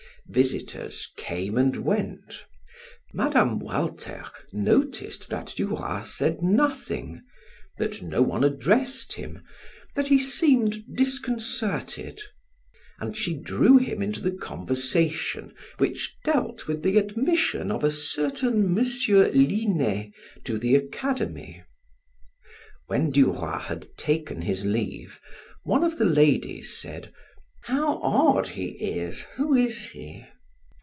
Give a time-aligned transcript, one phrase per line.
[0.27, 2.45] Visitors came and went.
[3.11, 3.59] Mme.
[3.59, 7.21] Walter noticed that Duroy said nothing,
[7.77, 9.43] that no one addressed him,
[9.93, 12.21] that he seemed disconcerted,
[12.97, 18.63] and she drew him into the conversation which dealt with the admission of a certain
[18.65, 18.75] M.
[19.05, 20.13] Linet
[20.45, 21.61] to the Academy.
[22.87, 25.19] When Duroy had taken his leave,
[25.65, 27.11] one of the ladies said:
[27.65, 29.21] "How odd he is!
[29.35, 30.25] Who is he?"